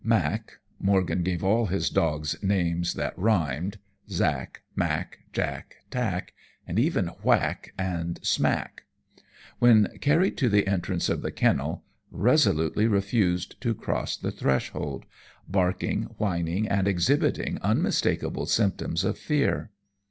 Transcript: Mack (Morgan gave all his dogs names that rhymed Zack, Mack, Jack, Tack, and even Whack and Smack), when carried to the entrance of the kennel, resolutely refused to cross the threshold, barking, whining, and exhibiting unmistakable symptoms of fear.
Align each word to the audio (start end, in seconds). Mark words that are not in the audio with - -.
Mack 0.03 0.57
(Morgan 0.79 1.21
gave 1.21 1.43
all 1.43 1.67
his 1.67 1.91
dogs 1.91 2.35
names 2.41 2.95
that 2.95 3.15
rhymed 3.19 3.77
Zack, 4.09 4.63
Mack, 4.75 5.19
Jack, 5.31 5.75
Tack, 5.91 6.33
and 6.65 6.79
even 6.79 7.09
Whack 7.21 7.71
and 7.77 8.19
Smack), 8.25 8.85
when 9.59 9.95
carried 9.99 10.37
to 10.37 10.49
the 10.49 10.65
entrance 10.65 11.07
of 11.07 11.21
the 11.21 11.29
kennel, 11.31 11.83
resolutely 12.09 12.87
refused 12.87 13.61
to 13.61 13.75
cross 13.75 14.17
the 14.17 14.31
threshold, 14.31 15.05
barking, 15.47 16.05
whining, 16.17 16.67
and 16.67 16.87
exhibiting 16.87 17.59
unmistakable 17.61 18.47
symptoms 18.47 19.03
of 19.03 19.19
fear. 19.19 19.69